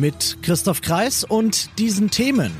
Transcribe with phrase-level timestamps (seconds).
[0.00, 2.52] Mit Christoph Kreis und diesen Themen.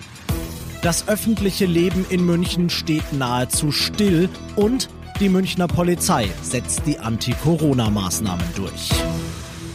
[0.82, 8.45] Das öffentliche Leben in München steht nahezu still und die Münchner Polizei setzt die Anti-Corona-Maßnahmen
[8.56, 8.91] durch.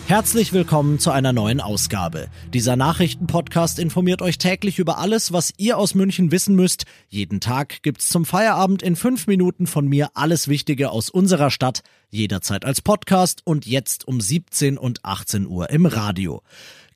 [0.05, 2.27] Herzlich willkommen zu einer neuen Ausgabe.
[2.54, 6.85] Dieser Nachrichtenpodcast informiert euch täglich über alles, was ihr aus München wissen müsst.
[7.09, 11.82] Jeden Tag gibt's zum Feierabend in fünf Minuten von mir alles Wichtige aus unserer Stadt,
[12.12, 16.43] jederzeit als Podcast und jetzt um 17 und 18 Uhr im Radio.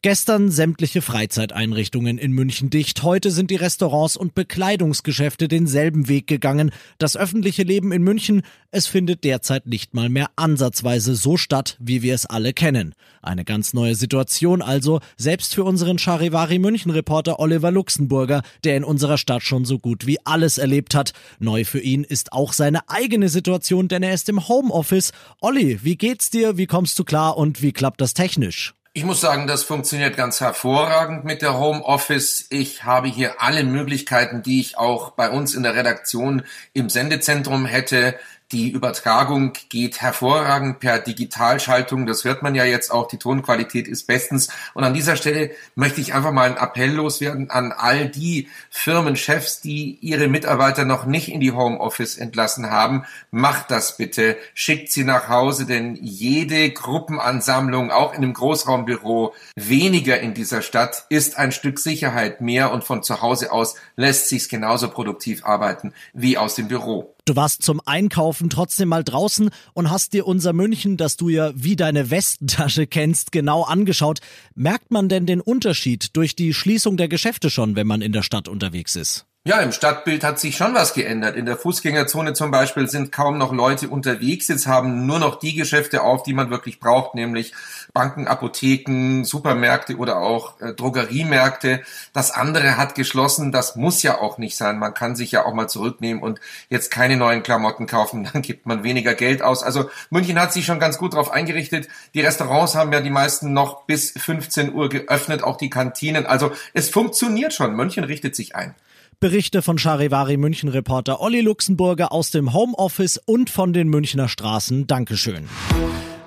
[0.01, 3.03] Gestern sämtliche Freizeiteinrichtungen in München dicht.
[3.03, 6.71] Heute sind die Restaurants und Bekleidungsgeschäfte denselben Weg gegangen.
[6.99, 12.01] Das öffentliche Leben in München, es findet derzeit nicht mal mehr ansatzweise so statt, wie
[12.01, 12.95] wir es alle kennen.
[13.21, 18.85] Eine ganz neue Situation also, selbst für unseren Charivari München Reporter Oliver Luxemburger, der in
[18.85, 21.11] unserer Stadt schon so gut wie alles erlebt hat.
[21.39, 25.11] Neu für ihn ist auch seine eigene Situation, denn er ist im Homeoffice.
[25.41, 26.55] Olli, wie geht's dir?
[26.55, 28.75] Wie kommst du klar und wie klappt das technisch?
[28.91, 32.47] Ich muss sagen, das funktioniert ganz hervorragend mit der Homeoffice.
[32.49, 37.67] Ich habe hier alle Möglichkeiten, die ich auch bei uns in der Redaktion im Sendezentrum
[37.67, 38.15] hätte.
[38.51, 42.07] Die Übertragung geht hervorragend per Digitalschaltung.
[42.07, 43.07] Das hört man ja jetzt auch.
[43.07, 44.49] Die Tonqualität ist bestens.
[44.73, 49.61] Und an dieser Stelle möchte ich einfach mal einen Appell loswerden an all die Firmenchefs,
[49.61, 53.05] die ihre Mitarbeiter noch nicht in die Homeoffice entlassen haben.
[53.29, 54.35] Macht das bitte.
[54.55, 61.05] Schickt sie nach Hause, denn jede Gruppenansammlung, auch in einem Großraumbüro, weniger in dieser Stadt
[61.09, 65.93] ist ein Stück Sicherheit mehr und von zu Hause aus lässt sich's genauso produktiv arbeiten
[66.13, 67.13] wie aus dem Büro.
[67.29, 71.51] Du warst zum Einkaufen trotzdem mal draußen und hast dir unser München, das du ja
[71.53, 74.19] wie deine Westentasche kennst, genau angeschaut.
[74.55, 78.23] Merkt man denn den Unterschied durch die Schließung der Geschäfte schon, wenn man in der
[78.23, 79.28] Stadt unterwegs ist?
[79.49, 81.35] Ja, im Stadtbild hat sich schon was geändert.
[81.35, 84.47] In der Fußgängerzone zum Beispiel sind kaum noch Leute unterwegs.
[84.47, 87.53] Jetzt haben nur noch die Geschäfte auf, die man wirklich braucht, nämlich
[87.91, 91.81] Banken, Apotheken, Supermärkte oder auch äh, Drogeriemärkte.
[92.13, 93.51] Das andere hat geschlossen.
[93.51, 94.77] Das muss ja auch nicht sein.
[94.77, 96.39] Man kann sich ja auch mal zurücknehmen und
[96.69, 98.29] jetzt keine neuen Klamotten kaufen.
[98.31, 99.63] Dann gibt man weniger Geld aus.
[99.63, 101.87] Also München hat sich schon ganz gut darauf eingerichtet.
[102.13, 106.27] Die Restaurants haben ja die meisten noch bis 15 Uhr geöffnet, auch die Kantinen.
[106.27, 107.75] Also es funktioniert schon.
[107.75, 108.75] München richtet sich ein.
[109.21, 114.87] Berichte von Charivari München Reporter Olli Luxemburger aus dem Homeoffice und von den Münchner Straßen.
[114.87, 115.49] Dankeschön.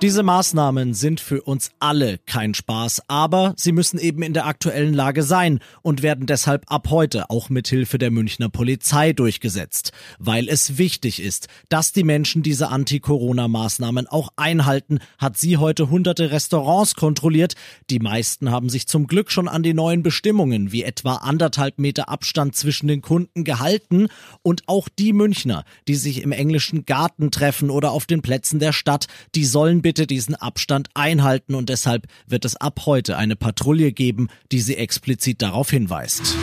[0.03, 4.95] Diese Maßnahmen sind für uns alle kein Spaß, aber sie müssen eben in der aktuellen
[4.95, 10.49] Lage sein und werden deshalb ab heute auch mit Hilfe der Münchner Polizei durchgesetzt, weil
[10.49, 16.97] es wichtig ist, dass die Menschen diese Anti-Corona-Maßnahmen auch einhalten, hat sie heute hunderte Restaurants
[16.97, 17.55] kontrolliert.
[17.89, 22.09] Die meisten haben sich zum Glück schon an die neuen Bestimmungen, wie etwa anderthalb Meter
[22.09, 24.09] Abstand zwischen den Kunden gehalten
[24.43, 28.73] und auch die Münchner, die sich im englischen Garten treffen oder auf den Plätzen der
[28.73, 33.37] Stadt, die sollen bitte bitte diesen Abstand einhalten und deshalb wird es ab heute eine
[33.37, 36.35] Patrouille geben, die sie explizit darauf hinweist.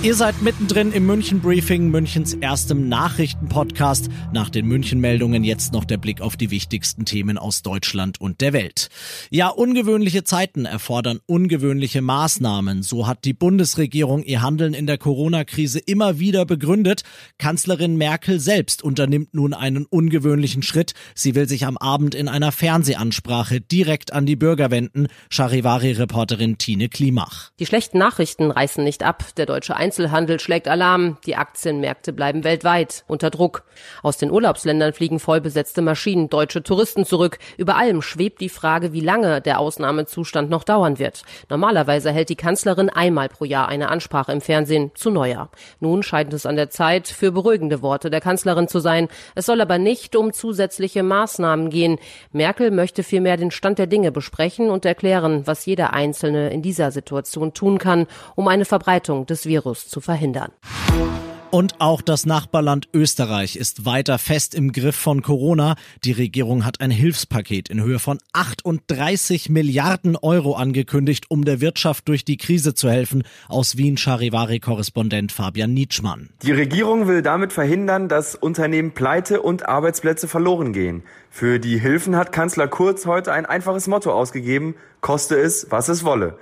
[0.00, 4.08] Ihr seid mittendrin im München Briefing, Münchens erstem Nachrichtenpodcast.
[4.32, 8.52] Nach den München-Meldungen jetzt noch der Blick auf die wichtigsten Themen aus Deutschland und der
[8.52, 8.90] Welt.
[9.30, 12.84] Ja, ungewöhnliche Zeiten erfordern ungewöhnliche Maßnahmen.
[12.84, 17.02] So hat die Bundesregierung ihr Handeln in der Corona-Krise immer wieder begründet.
[17.38, 20.92] Kanzlerin Merkel selbst unternimmt nun einen ungewöhnlichen Schritt.
[21.16, 25.08] Sie will sich am Abend in einer Fernsehansprache direkt an die Bürger wenden.
[25.30, 27.50] Charivari-Reporterin Tine Klimach.
[27.58, 29.34] Die schlechten Nachrichten reißen nicht ab.
[29.36, 31.16] Der deutsche Einzelhandel schlägt Alarm.
[31.24, 33.62] Die Aktienmärkte bleiben weltweit unter Druck.
[34.02, 37.38] Aus den Urlaubsländern fliegen vollbesetzte Maschinen, deutsche Touristen zurück.
[37.56, 41.22] Über allem schwebt die Frage, wie lange der Ausnahmezustand noch dauern wird.
[41.48, 45.48] Normalerweise hält die Kanzlerin einmal pro Jahr eine Ansprache im Fernsehen zu Neujahr.
[45.80, 49.08] Nun scheint es an der Zeit für beruhigende Worte der Kanzlerin zu sein.
[49.34, 51.98] Es soll aber nicht um zusätzliche Maßnahmen gehen.
[52.30, 56.90] Merkel möchte vielmehr den Stand der Dinge besprechen und erklären, was jeder Einzelne in dieser
[56.90, 60.52] Situation tun kann, um eine Verbreitung des Virus Virus zu verhindern.
[61.50, 65.76] Und auch das Nachbarland Österreich ist weiter fest im Griff von Corona.
[66.04, 72.06] Die Regierung hat ein Hilfspaket in Höhe von 38 Milliarden Euro angekündigt, um der Wirtschaft
[72.06, 73.22] durch die Krise zu helfen.
[73.48, 76.28] Aus Wien Charivari-Korrespondent Fabian Nietzschmann.
[76.42, 81.02] Die Regierung will damit verhindern, dass Unternehmen pleite und Arbeitsplätze verloren gehen.
[81.30, 86.04] Für die Hilfen hat Kanzler Kurz heute ein einfaches Motto ausgegeben, koste es, was es
[86.04, 86.38] wolle.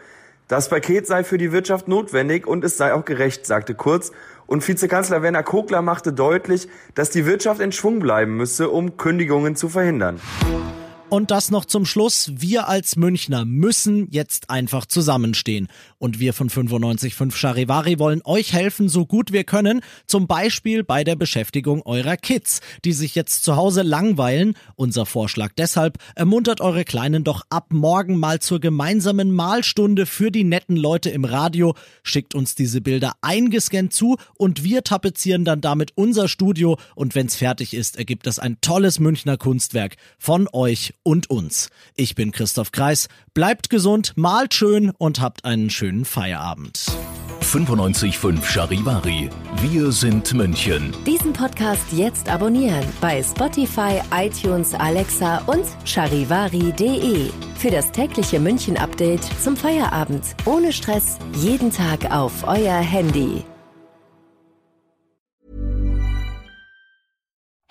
[0.48, 4.12] Das Paket sei für die Wirtschaft notwendig und es sei auch gerecht, sagte Kurz.
[4.46, 9.56] Und Vizekanzler Werner Kogler machte deutlich, dass die Wirtschaft in Schwung bleiben müsse, um Kündigungen
[9.56, 10.20] zu verhindern.
[11.08, 12.32] Und das noch zum Schluss.
[12.34, 15.68] Wir als Münchner müssen jetzt einfach zusammenstehen.
[15.98, 19.82] Und wir von 95.5 Charivari wollen euch helfen, so gut wir können.
[20.06, 24.54] Zum Beispiel bei der Beschäftigung eurer Kids, die sich jetzt zu Hause langweilen.
[24.74, 30.44] Unser Vorschlag deshalb, ermuntert eure Kleinen doch ab morgen mal zur gemeinsamen Malstunde für die
[30.44, 31.76] netten Leute im Radio.
[32.02, 36.78] Schickt uns diese Bilder eingescannt zu und wir tapezieren dann damit unser Studio.
[36.96, 41.70] Und wenn's fertig ist, ergibt das ein tolles Münchner Kunstwerk von euch und uns.
[41.94, 43.08] Ich bin Christoph Kreis.
[43.32, 46.84] Bleibt gesund, malt schön und habt einen schönen Feierabend.
[47.40, 49.30] 95.5 Charivari.
[49.62, 50.92] Wir sind München.
[51.06, 57.30] Diesen Podcast jetzt abonnieren bei Spotify, iTunes, Alexa und charivari.de.
[57.56, 60.34] Für das tägliche München-Update zum Feierabend.
[60.44, 63.44] Ohne Stress, jeden Tag auf euer Handy.